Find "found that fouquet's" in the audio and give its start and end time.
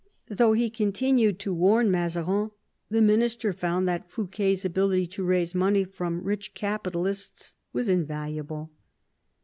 3.53-4.65